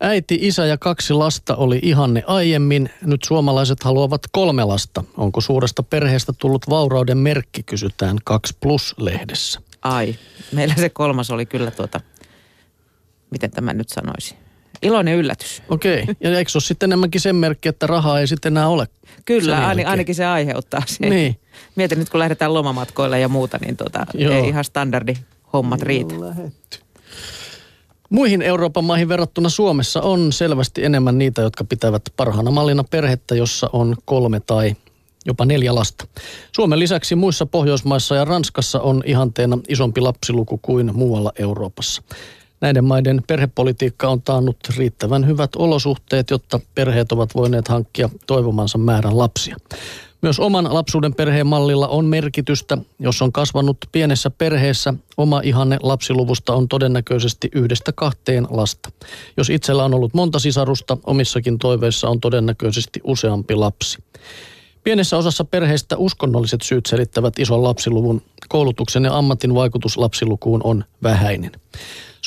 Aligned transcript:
Äiti, 0.00 0.38
isä 0.40 0.66
ja 0.66 0.78
kaksi 0.78 1.12
lasta 1.12 1.56
oli 1.56 1.78
ihanne 1.82 2.22
aiemmin. 2.26 2.90
Nyt 3.02 3.24
suomalaiset 3.24 3.82
haluavat 3.82 4.22
kolme 4.32 4.64
lasta. 4.64 5.04
Onko 5.16 5.40
suuresta 5.40 5.82
perheestä 5.82 6.32
tullut 6.38 6.70
vaurauden 6.70 7.18
merkki, 7.18 7.62
kysytään 7.62 8.16
2 8.24 8.56
Plus-lehdessä. 8.60 9.60
Ai, 9.82 10.14
meillä 10.52 10.74
se 10.74 10.88
kolmas 10.88 11.30
oli 11.30 11.46
kyllä 11.46 11.70
tuota, 11.70 12.00
miten 13.30 13.50
tämä 13.50 13.72
nyt 13.72 13.88
sanoisi, 13.88 14.34
iloinen 14.82 15.16
yllätys. 15.16 15.62
Okei, 15.68 16.04
ja 16.20 16.38
eikö 16.38 16.50
se 16.50 16.58
ole 16.58 16.62
sitten 16.62 16.88
enemmänkin 16.88 17.20
sen 17.20 17.36
merkki, 17.36 17.68
että 17.68 17.86
rahaa 17.86 18.20
ei 18.20 18.26
sitten 18.26 18.52
enää 18.52 18.68
ole? 18.68 18.86
Kyllä, 19.24 19.66
ain, 19.66 19.86
ainakin 19.86 20.14
se 20.14 20.26
aiheuttaa 20.26 20.82
sen. 20.86 21.10
Niin. 21.10 21.40
Mietin 21.76 21.98
nyt, 21.98 22.08
kun 22.08 22.20
lähdetään 22.20 22.54
lomamatkoille 22.54 23.20
ja 23.20 23.28
muuta, 23.28 23.58
niin 23.60 23.76
tuota, 23.76 24.06
Joo. 24.14 24.32
ei 24.32 24.48
ihan 24.48 24.64
standardi 24.64 25.14
hommat 25.52 25.82
riitä. 25.82 26.14
Muihin 28.10 28.42
Euroopan 28.42 28.84
maihin 28.84 29.08
verrattuna 29.08 29.48
Suomessa 29.48 30.02
on 30.02 30.32
selvästi 30.32 30.84
enemmän 30.84 31.18
niitä, 31.18 31.42
jotka 31.42 31.64
pitävät 31.64 32.02
parhaana 32.16 32.50
mallina 32.50 32.84
perhettä, 32.84 33.34
jossa 33.34 33.70
on 33.72 33.96
kolme 34.04 34.40
tai 34.40 34.76
jopa 35.26 35.44
neljä 35.44 35.74
lasta. 35.74 36.06
Suomen 36.52 36.78
lisäksi 36.78 37.14
muissa 37.14 37.46
Pohjoismaissa 37.46 38.14
ja 38.14 38.24
Ranskassa 38.24 38.80
on 38.80 39.02
ihanteena 39.06 39.58
isompi 39.68 40.00
lapsiluku 40.00 40.58
kuin 40.62 40.96
muualla 40.96 41.32
Euroopassa. 41.38 42.02
Näiden 42.60 42.84
maiden 42.84 43.22
perhepolitiikka 43.26 44.08
on 44.08 44.22
taannut 44.22 44.56
riittävän 44.76 45.26
hyvät 45.26 45.50
olosuhteet, 45.56 46.30
jotta 46.30 46.60
perheet 46.74 47.12
ovat 47.12 47.34
voineet 47.34 47.68
hankkia 47.68 48.10
toivomansa 48.26 48.78
määrän 48.78 49.18
lapsia. 49.18 49.56
Myös 50.22 50.40
oman 50.40 50.74
lapsuuden 50.74 51.14
perheen 51.14 51.46
mallilla 51.46 51.88
on 51.88 52.04
merkitystä. 52.04 52.78
Jos 52.98 53.22
on 53.22 53.32
kasvanut 53.32 53.76
pienessä 53.92 54.30
perheessä, 54.30 54.94
oma 55.16 55.40
ihanne 55.44 55.78
lapsiluvusta 55.82 56.54
on 56.54 56.68
todennäköisesti 56.68 57.48
yhdestä 57.54 57.92
kahteen 57.92 58.46
lasta. 58.50 58.90
Jos 59.36 59.50
itsellä 59.50 59.84
on 59.84 59.94
ollut 59.94 60.14
monta 60.14 60.38
sisarusta, 60.38 60.98
omissakin 61.06 61.58
toiveissa 61.58 62.08
on 62.08 62.20
todennäköisesti 62.20 63.00
useampi 63.04 63.54
lapsi. 63.54 63.98
Pienessä 64.84 65.16
osassa 65.16 65.44
perheistä 65.44 65.96
uskonnolliset 65.96 66.62
syyt 66.62 66.86
selittävät 66.86 67.38
ison 67.38 67.62
lapsiluvun. 67.62 68.22
Koulutuksen 68.48 69.04
ja 69.04 69.18
ammatin 69.18 69.54
vaikutus 69.54 69.96
lapsilukuun 69.96 70.60
on 70.64 70.84
vähäinen. 71.02 71.52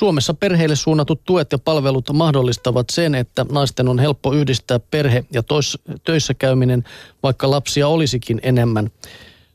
Suomessa 0.02 0.34
perheille 0.34 0.76
suunnatut 0.76 1.22
tuet 1.26 1.52
ja 1.52 1.58
palvelut 1.58 2.10
mahdollistavat 2.14 2.86
sen, 2.92 3.16
että 3.16 3.46
naisten 3.52 3.88
on 3.88 4.00
helppo 4.00 4.34
yhdistää 4.34 4.80
perhe 4.80 5.26
ja 5.34 5.44
tois, 5.44 5.78
töissä 6.04 6.34
käyminen, 6.34 6.84
vaikka 7.24 7.52
lapsia 7.52 7.88
olisikin 7.88 8.40
enemmän, 8.44 8.92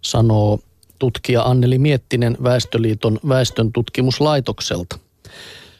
sanoo 0.02 0.58
tutkija 0.98 1.42
Anneli 1.42 1.78
Miettinen 1.78 2.36
Väestöliiton 2.42 3.19
väestön 3.28 3.72
tutkimuslaitokselta. 3.72 4.98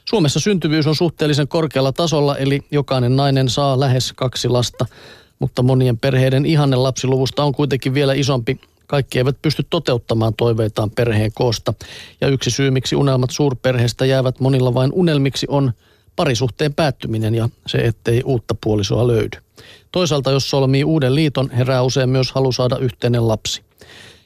Suomessa 0.05 0.41
syntyvyys 0.41 0.87
on 0.87 0.97
suhteellisen 0.97 1.49
korkealla 1.49 1.93
tasolla, 1.93 2.37
eli 2.37 2.63
jokainen 2.71 3.17
nainen 3.17 3.49
saa 3.49 3.81
lähes 3.81 4.13
kaksi 4.13 4.49
lasta, 4.49 4.87
mutta 5.39 5.63
monien 5.63 5.99
perheiden 5.99 6.47
ihanne 6.47 6.77
lapsiluvusta 6.77 7.45
on 7.45 7.55
kuitenkin 7.55 7.95
vielä 7.95 8.15
isompi. 8.15 8.61
Kaikki 8.87 9.19
eivät 9.19 9.43
pysty 9.43 9.67
toteuttamaan 9.71 10.35
toiveitaan 10.35 10.91
perheen 10.91 11.31
koosta. 11.35 11.75
Ja 12.21 12.29
yksi 12.29 12.51
syy, 12.51 12.71
miksi 12.71 12.97
unelmat 12.97 13.31
suurperheestä 13.31 14.07
jäävät 14.07 14.41
monilla 14.41 14.75
vain 14.75 14.93
unelmiksi, 14.93 15.47
on 15.51 15.73
parisuhteen 16.17 16.75
päättyminen 16.75 17.35
ja 17.35 17.49
se, 17.67 17.79
ettei 17.79 18.23
uutta 18.25 18.55
puolisoa 18.65 19.07
löydy. 19.07 19.39
Toisaalta, 19.93 20.31
jos 20.31 20.51
solmii 20.51 20.85
uuden 20.85 21.15
liiton, 21.15 21.51
herää 21.51 21.83
usein 21.83 22.09
myös 22.09 22.33
halu 22.33 22.53
saada 22.53 22.79
yhteinen 22.79 23.29
lapsi. 23.29 23.63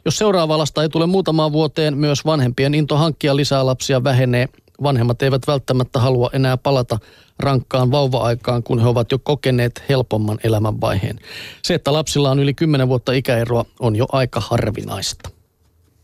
Jos 0.05 0.19
seuraava 0.19 0.59
lasta 0.59 0.83
ei 0.83 0.89
tule 0.89 1.07
muutamaan 1.07 1.53
vuoteen, 1.53 1.97
myös 1.97 2.25
vanhempien 2.25 2.75
into 2.75 2.97
hankkia 2.97 3.37
lisää 3.37 3.67
lapsia 3.67 4.05
vähenee. 4.05 4.49
Vanhemmat 4.83 5.23
eivät 5.23 5.47
välttämättä 5.47 5.99
halua 5.99 6.31
enää 6.33 6.57
palata 6.57 6.99
rankkaan 7.39 7.91
vauva-aikaan, 7.91 8.63
kun 8.63 8.81
he 8.81 8.89
ovat 8.89 9.13
jo 9.13 9.19
kokeneet 9.19 9.83
helpomman 9.89 10.39
elämänvaiheen. 10.45 11.19
Se, 11.63 11.75
että 11.75 11.93
lapsilla 11.93 12.31
on 12.31 12.39
yli 12.39 12.55
10 12.55 12.89
vuotta 12.89 13.13
ikäeroa, 13.13 13.65
on 13.81 13.97
jo 13.97 14.07
aika 14.13 14.41
harvinaista. 14.41 15.31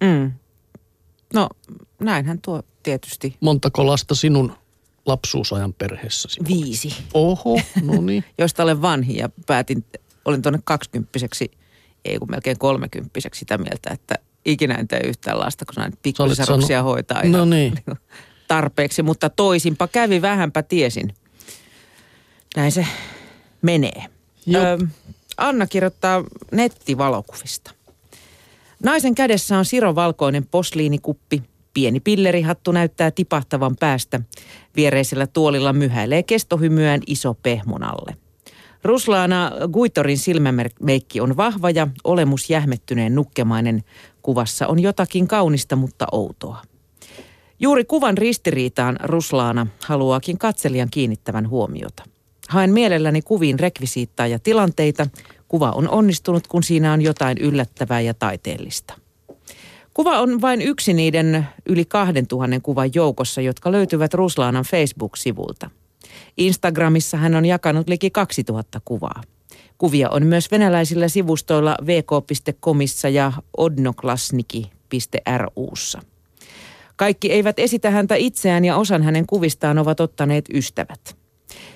Mm. 0.00 0.32
No, 1.34 1.48
näinhän 2.00 2.38
tuo 2.42 2.62
tietysti. 2.82 3.36
Montako 3.40 3.86
lasta 3.86 4.14
sinun 4.14 4.52
lapsuusajan 5.06 5.72
perheessäsi? 5.72 6.40
Viisi, 6.48 6.94
Oho, 7.14 7.60
no 7.82 8.00
niin. 8.06 8.24
joista 8.38 8.62
olen 8.62 8.82
vanhin 8.82 9.16
ja 9.16 9.28
päätin, 9.46 9.84
olin 10.24 10.42
tuonne 10.42 10.58
kaksikymppiseksi, 10.64 11.50
ei 12.04 12.18
kun 12.18 12.30
melkein 12.30 12.58
kolmekymppiseksi 12.58 13.38
sitä 13.38 13.58
mieltä, 13.58 13.90
että 13.92 14.14
ikinä 14.44 14.74
en 14.74 14.88
tee 14.88 15.00
yhtään 15.00 15.38
lasta, 15.38 15.64
kun 15.64 15.74
näin 15.76 15.92
pikkusaruksia 16.02 16.82
hoitaa 16.82 17.24
No 17.24 17.44
niin. 17.44 17.74
tarpeeksi, 18.48 19.02
mutta 19.02 19.30
toisinpa 19.30 19.88
kävi, 19.88 20.22
vähänpä 20.22 20.62
tiesin. 20.62 21.14
Näin 22.56 22.72
se 22.72 22.86
menee. 23.62 24.04
Jop. 24.46 24.90
Anna 25.36 25.66
kirjoittaa 25.66 26.24
nettivalokuvista. 26.52 27.70
Naisen 28.82 29.14
kädessä 29.14 29.58
on 29.58 29.64
sirovalkoinen 29.64 30.46
posliinikuppi. 30.46 31.42
Pieni 31.74 32.00
pillerihattu 32.00 32.72
näyttää 32.72 33.10
tipahtavan 33.10 33.76
päästä. 33.76 34.20
Viereisellä 34.76 35.26
tuolilla 35.26 35.72
myhäilee 35.72 36.22
kestohymyään 36.22 37.00
iso 37.06 37.34
pehmonalle. 37.34 38.16
Ruslaana 38.84 39.52
Guitorin 39.72 40.18
silmämeikki 40.18 41.20
on 41.20 41.36
vahva 41.36 41.70
ja 41.70 41.88
olemus 42.04 42.50
jähmettyneen 42.50 43.14
nukkemainen. 43.14 43.84
Kuvassa 44.22 44.66
on 44.66 44.78
jotakin 44.78 45.28
kaunista, 45.28 45.76
mutta 45.76 46.06
outoa. 46.12 46.62
Juuri 47.60 47.84
kuvan 47.84 48.18
ristiriitaan 48.18 48.96
Ruslaana 49.02 49.66
haluaakin 49.84 50.38
katselijan 50.38 50.88
kiinnittävän 50.90 51.48
huomiota. 51.48 52.02
Haen 52.48 52.72
mielelläni 52.72 53.22
kuviin 53.22 53.58
rekvisiittaa 53.58 54.26
ja 54.26 54.38
tilanteita. 54.38 55.06
Kuva 55.48 55.70
on 55.70 55.88
onnistunut, 55.88 56.46
kun 56.46 56.62
siinä 56.62 56.92
on 56.92 57.02
jotain 57.02 57.38
yllättävää 57.38 58.00
ja 58.00 58.14
taiteellista. 58.14 58.94
Kuva 59.94 60.20
on 60.20 60.40
vain 60.40 60.62
yksi 60.62 60.92
niiden 60.92 61.46
yli 61.66 61.84
2000 61.84 62.60
kuvan 62.60 62.90
joukossa, 62.94 63.40
jotka 63.40 63.72
löytyvät 63.72 64.14
Ruslaanan 64.14 64.64
Facebook-sivulta. 64.64 65.70
Instagramissa 66.36 67.16
hän 67.16 67.34
on 67.34 67.44
jakanut 67.44 67.88
liki 67.88 68.10
2000 68.10 68.80
kuvaa. 68.84 69.22
Kuvia 69.78 70.10
on 70.10 70.26
myös 70.26 70.50
venäläisillä 70.50 71.08
sivustoilla 71.08 71.76
vk.comissa 71.86 73.08
ja 73.08 73.32
odnoklasniki.russa. 73.56 76.02
Kaikki 76.96 77.32
eivät 77.32 77.58
esitä 77.58 77.90
häntä 77.90 78.14
itseään 78.14 78.64
ja 78.64 78.76
osan 78.76 79.02
hänen 79.02 79.26
kuvistaan 79.26 79.78
ovat 79.78 80.00
ottaneet 80.00 80.44
ystävät. 80.54 81.16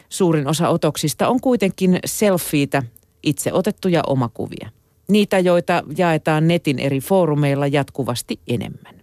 Suurin 0.08 0.46
osa 0.48 0.68
otoksista 0.68 1.28
on 1.28 1.40
kuitenkin 1.40 1.98
selfieitä, 2.04 2.82
itse 3.22 3.52
otettuja 3.52 4.02
omakuvia. 4.06 4.70
Niitä, 5.08 5.38
joita 5.38 5.82
jaetaan 5.96 6.48
netin 6.48 6.78
eri 6.78 7.00
foorumeilla 7.00 7.66
jatkuvasti 7.66 8.40
enemmän. 8.48 9.00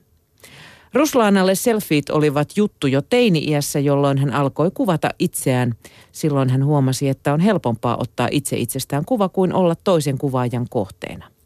Ruslaanalle 0.94 1.56
selfiet 1.56 2.10
olivat 2.10 2.50
juttu 2.56 2.88
jo 2.88 3.02
teini-iässä, 3.02 3.80
jolloin 3.80 4.18
hän 4.18 4.34
alkoi 4.34 4.72
kuvata 4.74 5.10
itseään. 5.20 5.74
Silloin 6.12 6.50
hän 6.50 6.66
huomasi, 6.66 7.10
että 7.10 7.34
on 7.34 7.40
helpompaa 7.40 7.98
ottaa 8.00 8.28
itse 8.32 8.58
itsestään 8.58 9.06
kuva 9.06 9.30
kuin 9.30 9.54
olla 9.54 9.76
toisen 9.84 10.18
kuvaajan 10.18 10.66
kohteena. 10.70 11.37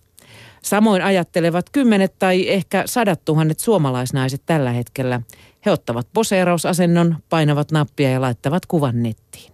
Samoin 0.64 1.02
ajattelevat 1.02 1.70
kymmenet 1.70 2.20
tai 2.20 2.50
ehkä 2.50 2.84
sadat 2.86 3.26
tuhannet 3.26 3.60
suomalaisnaiset 3.60 4.42
tällä 4.46 4.72
hetkellä. 4.72 5.22
He 5.66 5.72
ottavat 5.72 6.08
poseerausasennon, 6.14 7.16
painavat 7.30 7.72
nappia 7.72 8.10
ja 8.10 8.22
laittavat 8.22 8.66
kuvan 8.66 9.04
nettiin. 9.04 9.54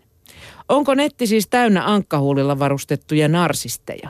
Onko 0.69 0.93
netti 0.93 1.27
siis 1.27 1.47
täynnä 1.47 1.85
ankkahuulilla 1.85 2.59
varustettuja 2.59 3.27
narsisteja? 3.27 4.09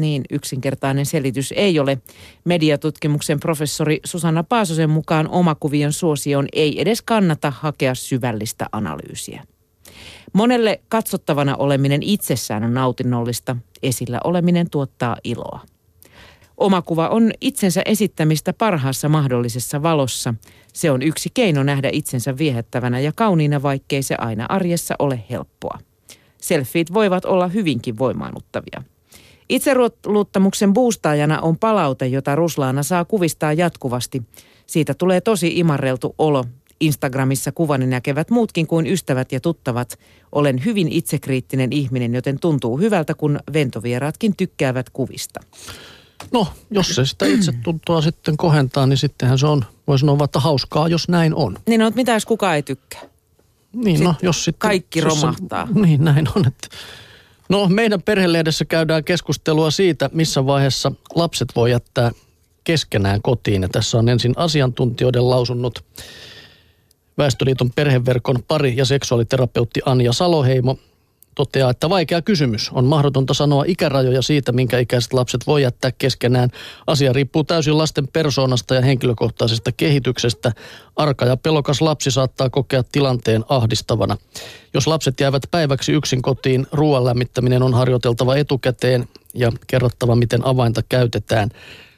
Niin 0.00 0.22
yksinkertainen 0.30 1.06
selitys 1.06 1.52
ei 1.56 1.78
ole. 1.78 1.98
Mediatutkimuksen 2.44 3.40
professori 3.40 4.00
Susanna 4.04 4.42
Paasosen 4.42 4.90
mukaan 4.90 5.28
omakuvion 5.28 5.92
suosioon 5.92 6.46
ei 6.52 6.80
edes 6.80 7.02
kannata 7.02 7.50
hakea 7.50 7.94
syvällistä 7.94 8.66
analyysiä. 8.72 9.44
Monelle 10.32 10.80
katsottavana 10.88 11.56
oleminen 11.56 12.02
itsessään 12.02 12.64
on 12.64 12.74
nautinnollista, 12.74 13.56
esillä 13.82 14.20
oleminen 14.24 14.70
tuottaa 14.70 15.16
iloa. 15.24 15.60
Omakuva 16.56 17.08
on 17.08 17.30
itsensä 17.40 17.82
esittämistä 17.84 18.52
parhaassa 18.52 19.08
mahdollisessa 19.08 19.82
valossa. 19.82 20.34
Se 20.72 20.90
on 20.90 21.02
yksi 21.02 21.28
keino 21.34 21.62
nähdä 21.62 21.90
itsensä 21.92 22.38
viehättävänä 22.38 23.00
ja 23.00 23.12
kauniina, 23.12 23.62
vaikkei 23.62 24.02
se 24.02 24.14
aina 24.18 24.46
arjessa 24.48 24.94
ole 24.98 25.24
helppoa. 25.30 25.78
Selfiet 26.38 26.94
voivat 26.94 27.24
olla 27.24 27.48
hyvinkin 27.48 27.98
voimaannuttavia. 27.98 28.82
Itseluottamuksen 29.48 30.72
boostaajana 30.72 31.40
on 31.40 31.58
palaute, 31.58 32.06
jota 32.06 32.34
Ruslaana 32.36 32.82
saa 32.82 33.04
kuvistaa 33.04 33.52
jatkuvasti. 33.52 34.22
Siitä 34.66 34.94
tulee 34.94 35.20
tosi 35.20 35.58
imarreltu 35.58 36.14
olo. 36.18 36.44
Instagramissa 36.80 37.52
kuvani 37.52 37.86
näkevät 37.86 38.30
muutkin 38.30 38.66
kuin 38.66 38.86
ystävät 38.86 39.32
ja 39.32 39.40
tuttavat. 39.40 39.98
Olen 40.32 40.64
hyvin 40.64 40.88
itsekriittinen 40.88 41.72
ihminen, 41.72 42.14
joten 42.14 42.40
tuntuu 42.40 42.78
hyvältä, 42.78 43.14
kun 43.14 43.38
ventovieraatkin 43.52 44.36
tykkäävät 44.36 44.90
kuvista. 44.90 45.40
No, 46.32 46.46
jos 46.70 46.88
se 46.88 47.06
sitä 47.06 47.26
itse 47.26 47.52
tuntua 47.64 48.02
sitten 48.02 48.36
kohentaa, 48.36 48.86
niin 48.86 48.96
sittenhän 48.96 49.38
se 49.38 49.46
on, 49.46 49.64
voi 49.86 49.98
sanoa, 49.98 50.24
että 50.24 50.40
hauskaa, 50.40 50.88
jos 50.88 51.08
näin 51.08 51.34
on. 51.34 51.58
Niin 51.68 51.82
on, 51.82 51.92
mitä 51.94 52.12
jos 52.12 52.26
kukaan 52.26 52.56
ei 52.56 52.62
tykkää? 52.62 53.00
Niin, 53.72 54.04
no, 54.04 54.14
jos 54.22 54.44
sitten, 54.44 54.68
kaikki 54.68 54.98
jos 54.98 55.14
se- 55.14 55.20
romahtaa. 55.20 55.68
niin, 55.74 56.04
näin 56.04 56.28
on. 56.36 56.46
Että. 56.46 56.68
No, 57.48 57.68
meidän 57.68 58.02
perhelehdessä 58.02 58.64
käydään 58.64 59.04
keskustelua 59.04 59.70
siitä, 59.70 60.10
missä 60.12 60.46
vaiheessa 60.46 60.92
lapset 61.14 61.48
voi 61.56 61.70
jättää 61.70 62.10
keskenään 62.64 63.22
kotiin. 63.22 63.62
Ja 63.62 63.68
tässä 63.68 63.98
on 63.98 64.08
ensin 64.08 64.32
asiantuntijoiden 64.36 65.30
lausunnot. 65.30 65.84
Väestöliiton 67.18 67.70
perheverkon 67.70 68.42
pari- 68.48 68.76
ja 68.76 68.84
seksuaaliterapeutti 68.84 69.80
Anja 69.86 70.12
Saloheimo 70.12 70.78
toteaa, 71.36 71.70
että 71.70 71.90
vaikea 71.90 72.22
kysymys. 72.22 72.70
On 72.72 72.84
mahdotonta 72.84 73.34
sanoa 73.34 73.64
ikärajoja 73.66 74.22
siitä, 74.22 74.52
minkä 74.52 74.78
ikäiset 74.78 75.12
lapset 75.12 75.46
voi 75.46 75.62
jättää 75.62 75.90
keskenään. 75.98 76.50
Asia 76.86 77.12
riippuu 77.12 77.44
täysin 77.44 77.78
lasten 77.78 78.08
persoonasta 78.08 78.74
ja 78.74 78.82
henkilökohtaisesta 78.82 79.72
kehityksestä. 79.72 80.52
Arka 80.96 81.24
ja 81.24 81.36
pelokas 81.36 81.80
lapsi 81.80 82.10
saattaa 82.10 82.50
kokea 82.50 82.82
tilanteen 82.92 83.44
ahdistavana. 83.48 84.16
Jos 84.74 84.86
lapset 84.86 85.20
jäävät 85.20 85.42
päiväksi 85.50 85.92
yksin 85.92 86.22
kotiin, 86.22 86.66
ruoan 86.72 87.04
lämmittäminen 87.04 87.62
on 87.62 87.74
harjoiteltava 87.74 88.36
etukäteen 88.36 89.08
ja 89.34 89.52
kerrottava, 89.66 90.16
miten 90.16 90.46
avainta 90.46 90.82
käytetään. 90.88 91.48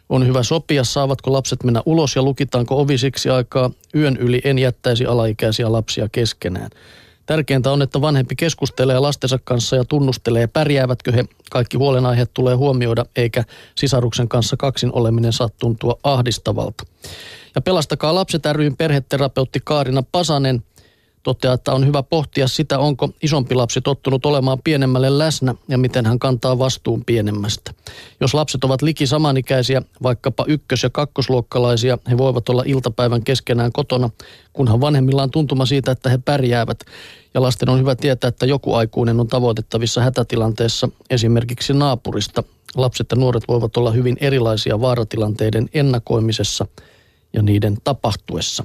On 0.09 0.27
hyvä 0.27 0.43
sopia, 0.43 0.85
saavatko 0.85 1.33
lapset 1.33 1.65
mennä 1.65 1.83
ulos 1.87 2.17
ja 2.17 2.23
lukitaanko 2.23 2.81
ovi 2.81 2.99
siksi 2.99 3.31
aikaa. 3.31 3.71
Yön 3.95 4.17
yli 4.17 4.41
en 4.45 4.59
jättäisi 4.59 5.07
alaikäisiä 5.07 5.73
lapsia 5.73 6.09
keskenään. 6.13 6.71
Tärkeintä 7.29 7.73
on, 7.73 7.83
että 7.83 8.01
vanhempi 8.01 8.37
keskustelee 8.37 8.99
lastensa 8.99 9.39
kanssa 9.45 9.77
ja 9.77 9.85
tunnustelee, 9.85 10.47
pärjäävätkö 10.47 11.13
he. 11.13 11.25
Kaikki 11.51 11.77
huolenaiheet 11.77 12.31
tulee 12.35 12.55
huomioida, 12.55 13.05
eikä 13.17 13.45
sisaruksen 13.75 14.29
kanssa 14.29 14.57
kaksin 14.57 14.93
oleminen 14.93 15.33
saa 15.33 15.49
tuntua 15.49 15.99
ahdistavalta. 16.03 16.85
Ja 17.55 17.61
Pelastakaa 17.61 18.15
lapset 18.15 18.47
ryn 18.53 18.77
perheterapeutti 18.77 19.61
Kaarina 19.65 20.03
Pasanen 20.13 20.63
toteaa, 21.29 21.55
että 21.55 21.73
on 21.73 21.87
hyvä 21.87 22.03
pohtia 22.03 22.49
sitä, 22.49 22.79
onko 22.79 23.09
isompi 23.23 23.55
lapsi 23.55 23.81
tottunut 23.81 24.27
olemaan 24.27 24.59
pienemmälle 24.65 25.19
läsnä 25.19 25.55
ja 25.69 25.79
miten 25.79 26.07
hän 26.07 26.19
kantaa 26.19 26.59
vastuun 26.59 27.05
pienemmästä. 27.05 27.75
Jos 28.21 28.35
lapset 28.35 28.65
ovat 28.65 28.83
liki 28.83 29.07
samanikäisiä, 29.07 29.83
vaikkapa 30.03 30.45
ykkös- 30.49 30.83
ja 30.83 30.91
kakkosluokkalaisia, 30.91 31.99
he 32.11 32.19
voivat 32.19 32.49
olla 32.49 32.63
iltapäivän 32.67 33.25
keskenään 33.25 33.73
kotona, 33.73 34.11
kunhan 34.53 34.81
vanhemmilla 34.81 35.23
on 35.23 35.31
tuntuma 35.31 35.67
siitä, 35.67 35.91
että 35.91 36.11
he 36.11 36.19
pärjäävät. 36.19 36.81
Ja 37.35 37.43
lasten 37.43 37.69
on 37.69 37.79
hyvä 37.79 37.95
tietää, 37.97 38.29
että 38.29 38.47
joku 38.47 38.75
aikuinen 38.75 39.21
on 39.21 39.29
tavoitettavissa 39.29 40.01
hätätilanteessa, 40.01 40.89
esimerkiksi 41.11 41.73
naapurista. 41.73 42.43
Lapset 42.77 43.07
ja 43.11 43.17
nuoret 43.17 43.49
voivat 43.49 43.77
olla 43.77 43.91
hyvin 43.91 44.17
erilaisia 44.21 44.81
vaaratilanteiden 44.81 45.69
ennakoimisessa 45.75 46.67
ja 47.33 47.43
niiden 47.43 47.77
tapahtuessa. 47.85 48.65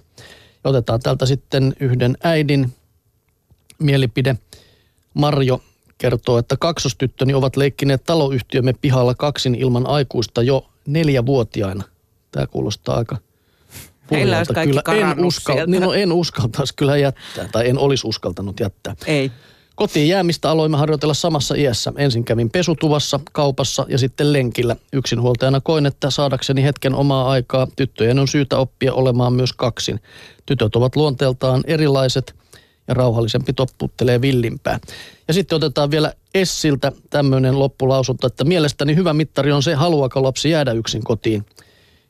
Ja 0.63 0.69
otetaan 0.69 1.00
täältä 1.00 1.25
sitten 1.25 1.74
yhden 1.80 2.18
äidin 2.24 2.74
mielipide. 3.80 4.36
Marjo 5.13 5.62
kertoo, 5.98 6.38
että 6.38 6.57
kaksostyttöni 6.57 7.33
ovat 7.33 7.57
leikkineet 7.57 8.04
taloyhtiömme 8.04 8.74
pihalla 8.81 9.15
kaksin 9.15 9.56
ilman 9.56 9.88
aikuista 9.88 10.44
jo 10.44 10.69
neljävuotiaina. 10.88 11.83
Tämä 12.31 12.48
kuulostaa 12.48 12.98
aika 12.98 13.18
Heillä 14.12 14.38
olisi 14.38 14.54
kaikki 14.54 14.80
kyllä 14.83 15.12
en, 15.12 15.25
uskal, 15.25 15.57
niin 15.68 15.83
no, 15.83 15.94
en 15.94 16.12
uskaltaisi 16.12 16.74
kyllä 16.75 16.98
jättää, 16.98 17.48
tai 17.51 17.69
en 17.69 17.77
olisi 17.77 18.07
uskaltanut 18.07 18.60
jättää. 18.60 18.95
Ei. 19.06 19.31
Kotiin 19.75 20.08
jäämistä 20.08 20.50
aloimme 20.50 20.78
harjoitella 20.78 21.14
samassa 21.14 21.56
iässä. 21.56 21.94
Ensin 21.98 22.24
kävin 22.24 22.50
pesutuvassa, 22.50 23.20
kaupassa 23.31 23.86
ja 23.90 23.98
sitten 23.98 24.34
lenkillä. 24.34 24.75
Yksinhuoltajana 24.94 25.62
koin, 25.62 25.86
että 25.86 26.10
saadakseni 26.10 26.64
hetken 26.64 26.96
omaa 26.96 27.30
aikaa, 27.30 27.68
tyttöjen 27.75 28.20
on 28.20 28.28
syytä 28.28 28.58
oppia 28.58 28.94
olemaan 28.94 29.34
myös 29.34 29.54
kaksin. 29.54 30.00
Tytöt 30.46 30.75
ovat 30.75 30.96
luonteeltaan 30.96 31.64
erilaiset 31.68 32.36
ja 32.88 32.94
rauhallisempi 32.94 33.54
topputtelee 33.54 34.22
villimpää. 34.22 34.80
Ja 35.28 35.34
sitten 35.34 35.56
otetaan 35.56 35.92
vielä 35.92 36.14
Essiltä 36.34 36.92
tämmöinen 37.10 37.60
loppulausunto, 37.60 38.28
että 38.28 38.44
mielestäni 38.44 38.96
hyvä 38.96 39.14
mittari 39.14 39.52
on 39.52 39.64
se, 39.64 39.74
haluaako 39.74 40.24
lapsi 40.24 40.50
jäädä 40.50 40.72
yksin 40.72 41.04
kotiin, 41.04 41.46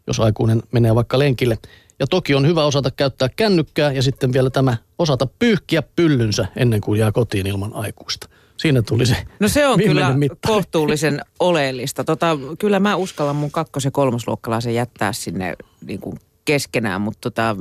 jos 0.07 0.19
aikuinen 0.19 0.63
menee 0.71 0.95
vaikka 0.95 1.19
lenkille. 1.19 1.57
Ja 2.03 2.07
toki 2.07 2.35
on 2.35 2.47
hyvä 2.47 2.65
osata 2.65 2.91
käyttää 2.91 3.29
kännykkää 3.35 3.91
ja 3.91 4.01
sitten 4.03 4.33
vielä 4.33 4.49
tämä 4.49 4.77
osata 4.99 5.27
pyyhkiä 5.39 5.83
pyllynsä 5.95 6.45
ennen 6.55 6.81
kuin 6.81 6.99
jää 6.99 7.11
kotiin 7.11 7.47
ilman 7.47 7.73
aikuista. 7.73 8.29
Siinä 8.57 8.81
tuli 8.81 9.05
se 9.05 9.17
No 9.39 9.47
se 9.47 9.67
on 9.67 9.79
kyllä 9.79 10.13
mittari. 10.13 10.53
kohtuullisen 10.55 11.21
oleellista. 11.39 12.03
Tota, 12.03 12.37
kyllä 12.59 12.79
mä 12.79 12.95
uskallan 12.95 13.35
mun 13.35 13.51
kakkos- 13.51 13.85
ja 13.85 13.91
kolmosluokkalaisen 13.91 14.75
jättää 14.75 15.13
sinne 15.13 15.55
niin 15.85 15.99
kuin 15.99 16.19
keskenään, 16.45 17.01
mutta 17.01 17.31
tota, 17.31 17.55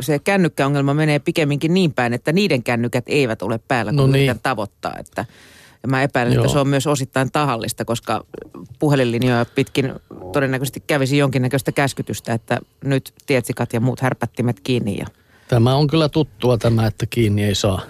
se 0.00 0.18
kännykkäongelma 0.18 0.94
menee 0.94 1.18
pikemminkin 1.18 1.74
niin 1.74 1.92
päin, 1.92 2.12
että 2.12 2.32
niiden 2.32 2.62
kännykät 2.62 3.04
eivät 3.06 3.42
ole 3.42 3.60
päällä, 3.68 3.92
kun 3.92 3.96
No 3.96 4.06
niin. 4.06 4.40
tavoittaa. 4.42 4.96
Että, 4.98 5.24
ja 5.84 5.88
mä 5.88 6.02
epäilen, 6.02 6.32
että 6.32 6.46
Joo. 6.46 6.52
se 6.52 6.58
on 6.58 6.68
myös 6.68 6.86
osittain 6.86 7.32
tahallista, 7.32 7.84
koska 7.84 8.24
puhelinlinjoja 8.78 9.46
pitkin 9.54 9.92
todennäköisesti 10.32 10.82
kävisi 10.86 11.18
jonkinnäköistä 11.18 11.72
käskytystä, 11.72 12.32
että 12.32 12.58
nyt 12.84 13.12
tietsikat 13.26 13.72
ja 13.72 13.80
muut 13.80 14.00
härpättimet 14.00 14.60
kiinni 14.60 14.98
ja 14.98 15.06
Tämä 15.48 15.74
on 15.74 15.86
kyllä 15.86 16.08
tuttua 16.08 16.58
tämä, 16.58 16.86
että 16.86 17.06
kiinni 17.06 17.44
ei 17.44 17.54
saa. 17.54 17.80